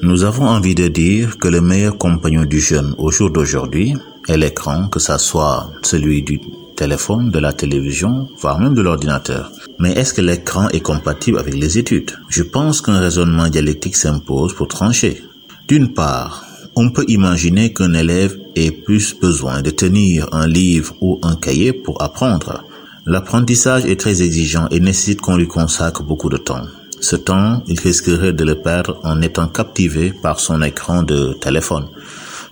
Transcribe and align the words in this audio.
Nous 0.00 0.24
avons 0.24 0.48
envie 0.48 0.74
de 0.74 0.88
dire 0.88 1.38
que 1.38 1.48
le 1.48 1.60
meilleur 1.60 1.98
compagnon 1.98 2.46
du 2.46 2.60
jeune 2.60 2.94
au 2.96 3.10
jour 3.10 3.30
d'aujourd'hui 3.30 3.92
est 4.26 4.38
l'écran, 4.38 4.88
que 4.88 4.98
ça 4.98 5.18
soit 5.18 5.70
celui 5.82 6.22
du 6.22 6.40
téléphone, 6.76 7.30
de 7.30 7.38
la 7.38 7.52
télévision, 7.52 8.26
voire 8.40 8.58
même 8.58 8.74
de 8.74 8.80
l'ordinateur. 8.80 9.52
Mais 9.78 9.92
est-ce 9.92 10.14
que 10.14 10.22
l'écran 10.22 10.70
est 10.70 10.80
compatible 10.80 11.38
avec 11.38 11.54
les 11.54 11.76
études? 11.76 12.12
Je 12.30 12.42
pense 12.42 12.80
qu'un 12.80 12.98
raisonnement 12.98 13.48
dialectique 13.48 13.96
s'impose 13.96 14.54
pour 14.54 14.66
trancher. 14.66 15.22
D'une 15.68 15.92
part, 15.92 16.46
on 16.74 16.90
peut 16.90 17.04
imaginer 17.08 17.74
qu'un 17.74 17.92
élève 17.92 18.38
ait 18.56 18.70
plus 18.70 19.14
besoin 19.20 19.60
de 19.60 19.70
tenir 19.70 20.26
un 20.32 20.46
livre 20.46 20.94
ou 21.02 21.20
un 21.22 21.36
cahier 21.36 21.74
pour 21.74 22.02
apprendre. 22.02 22.64
L'apprentissage 23.04 23.84
est 23.84 24.00
très 24.00 24.22
exigeant 24.22 24.68
et 24.70 24.80
nécessite 24.80 25.20
qu'on 25.20 25.36
lui 25.36 25.48
consacre 25.48 26.02
beaucoup 26.02 26.30
de 26.30 26.38
temps. 26.38 26.64
Ce 27.02 27.16
temps, 27.16 27.64
il 27.66 27.80
risquerait 27.80 28.32
de 28.32 28.44
le 28.44 28.54
perdre 28.54 29.00
en 29.02 29.20
étant 29.22 29.48
captivé 29.48 30.12
par 30.22 30.38
son 30.38 30.62
écran 30.62 31.02
de 31.02 31.32
téléphone. 31.32 31.88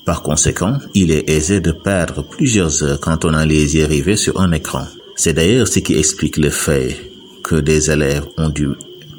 Par 0.04 0.22
conséquent, 0.22 0.76
il 0.92 1.12
est 1.12 1.30
aisé 1.30 1.60
de 1.60 1.70
perdre 1.70 2.24
plusieurs 2.24 2.82
heures 2.82 2.98
quand 2.98 3.24
on 3.24 3.32
a 3.32 3.46
les 3.46 3.76
yeux 3.76 3.86
rivés 3.86 4.16
sur 4.16 4.40
un 4.40 4.50
écran. 4.50 4.86
C'est 5.14 5.34
d'ailleurs 5.34 5.68
ce 5.68 5.78
qui 5.78 5.96
explique 5.96 6.36
le 6.36 6.50
fait 6.50 7.12
que 7.44 7.54
des 7.54 7.92
élèves 7.92 8.26
ont 8.38 8.48
du 8.48 8.70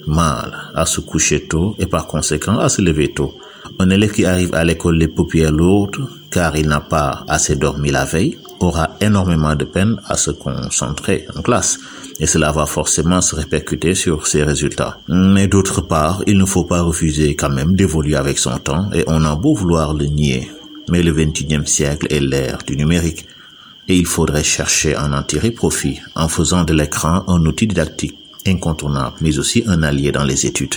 mal 0.05 0.52
à 0.75 0.86
se 0.86 0.99
coucher 0.99 1.48
tôt 1.48 1.75
et 1.80 1.86
par 1.86 2.08
conséquent 2.08 2.59
à 2.59 2.67
se 2.67 2.81
lever 2.81 3.13
tôt. 3.13 3.34
Un 3.81 3.90
élève 3.90 4.12
qui 4.12 4.26
arrive 4.26 4.53
à 4.53 4.63
l'école 4.63 4.99
les 4.99 5.08
paupières 5.08 5.52
lourdes 5.52 6.08
car 6.30 6.55
il 6.55 6.67
n'a 6.67 6.81
pas 6.81 7.26
assez 7.27 7.55
dormi 7.55 7.89
la 7.89 8.05
veille 8.05 8.38
aura 8.59 8.95
énormément 9.02 9.55
de 9.55 9.66
peine 9.66 9.99
à 10.05 10.17
se 10.17 10.30
concentrer 10.30 11.26
en 11.35 11.41
classe 11.41 11.80
et 12.20 12.27
cela 12.27 12.52
va 12.52 12.67
forcément 12.67 13.22
se 13.22 13.36
répercuter 13.36 13.95
sur 13.95 14.27
ses 14.27 14.44
résultats. 14.44 14.99
Mais 15.08 15.48
d'autre 15.48 15.81
part, 15.81 16.22
il 16.27 16.38
ne 16.38 16.45
faut 16.45 16.66
pas 16.66 16.84
refuser 16.84 17.36
quand 17.36 17.49
même 17.49 17.75
d'évoluer 17.75 18.16
avec 18.16 18.38
son 18.38 18.59
temps 18.59 18.91
et 18.94 19.03
on 19.08 19.25
a 19.25 19.36
beau 19.36 19.55
vouloir 19.55 19.95
le 19.95 20.05
nier. 20.05 20.52
Mais 20.91 21.02
le 21.02 21.11
21e 21.11 21.66
siècle 21.66 22.05
est 22.11 22.20
l'ère 22.20 22.59
du 22.67 22.77
numérique 22.77 23.25
et 23.88 23.98
il 23.98 24.05
faudrait 24.05 24.44
chercher 24.44 24.94
à 24.94 25.08
en 25.08 25.23
tirer 25.23 25.50
profit 25.50 26.00
en 26.14 26.27
faisant 26.27 26.66
de 26.66 26.73
l'écran 26.75 27.23
un 27.27 27.44
outil 27.48 27.66
didactique 27.66 28.20
incontournable 28.45 29.16
mais 29.22 29.39
aussi 29.39 29.64
un 29.66 29.81
allié 29.81 30.11
dans 30.11 30.23
les 30.23 30.45
études. 30.45 30.75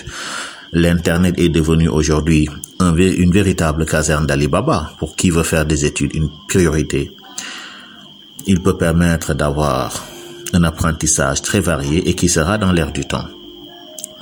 L'Internet 0.72 1.34
est 1.38 1.50
devenu 1.50 1.88
aujourd'hui 1.88 2.48
un, 2.80 2.94
une 2.96 3.32
véritable 3.32 3.86
caserne 3.86 4.26
d'Alibaba 4.26 4.92
pour 4.98 5.16
qui 5.16 5.30
veut 5.30 5.42
faire 5.42 5.66
des 5.66 5.84
études 5.84 6.14
une 6.14 6.30
priorité. 6.48 7.12
Il 8.46 8.60
peut 8.60 8.76
permettre 8.76 9.34
d'avoir 9.34 10.04
un 10.52 10.64
apprentissage 10.64 11.42
très 11.42 11.60
varié 11.60 12.08
et 12.08 12.14
qui 12.14 12.28
sera 12.28 12.58
dans 12.58 12.72
l'air 12.72 12.92
du 12.92 13.06
temps. 13.06 13.28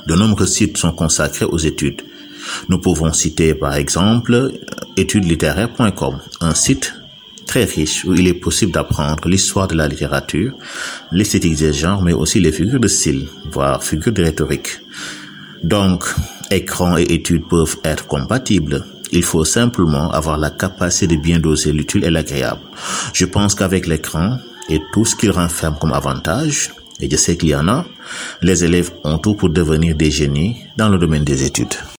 De 0.07 0.15
nombreux 0.15 0.47
sites 0.47 0.77
sont 0.77 0.91
consacrés 0.91 1.45
aux 1.45 1.57
études. 1.57 2.01
Nous 2.69 2.79
pouvons 2.79 3.13
citer 3.13 3.53
par 3.53 3.75
exemple 3.75 4.51
étudeslittéraires.com, 4.97 6.19
un 6.41 6.53
site 6.53 6.93
très 7.45 7.65
riche 7.65 8.05
où 8.05 8.13
il 8.13 8.27
est 8.27 8.33
possible 8.33 8.71
d'apprendre 8.71 9.27
l'histoire 9.27 9.67
de 9.67 9.75
la 9.75 9.87
littérature, 9.87 10.53
l'esthétique 11.11 11.57
des 11.57 11.73
genres, 11.73 12.01
mais 12.01 12.13
aussi 12.13 12.39
les 12.39 12.51
figures 12.51 12.79
de 12.79 12.87
style, 12.87 13.27
voire 13.51 13.83
figures 13.83 14.13
de 14.13 14.23
rhétorique. 14.23 14.79
Donc, 15.63 16.05
écran 16.55 16.97
et 16.97 17.03
études 17.03 17.47
peuvent 17.47 17.77
être 17.83 18.07
compatibles. 18.07 18.85
Il 19.11 19.23
faut 19.23 19.45
simplement 19.45 20.11
avoir 20.11 20.37
la 20.37 20.49
capacité 20.49 21.15
de 21.15 21.21
bien 21.21 21.39
doser 21.39 21.71
l'utile 21.71 22.03
et 22.03 22.09
l'agréable. 22.09 22.61
Je 23.13 23.25
pense 23.25 23.55
qu'avec 23.55 23.85
l'écran 23.87 24.37
et 24.69 24.81
tout 24.93 25.05
ce 25.05 25.15
qu'il 25.15 25.31
renferme 25.31 25.77
comme 25.79 25.93
avantage, 25.93 26.71
et 26.99 27.09
je 27.09 27.15
sais 27.15 27.37
qu'il 27.37 27.49
y 27.49 27.55
en 27.55 27.67
a, 27.67 27.85
les 28.41 28.63
élèves 28.63 28.91
ont 29.03 29.17
tout 29.17 29.35
pour 29.35 29.49
devenir 29.49 29.95
des 29.95 30.09
génies 30.09 30.57
dans 30.77 30.89
le 30.89 30.97
domaine 30.97 31.23
des 31.23 31.43
études. 31.43 31.75